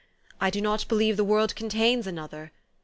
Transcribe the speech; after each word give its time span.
I 0.39 0.49
do 0.49 0.61
not 0.61 0.87
believe 0.87 1.15
the 1.15 1.23
world 1.23 1.55
contains 1.55 2.07
another. 2.07 2.51